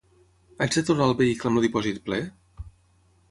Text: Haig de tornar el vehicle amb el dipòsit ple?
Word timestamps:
Haig 0.63 0.77
de 0.77 0.83
tornar 0.87 1.09
el 1.09 1.13
vehicle 1.19 1.51
amb 1.51 1.61
el 1.61 1.67
dipòsit 1.67 1.99
ple? 2.09 2.21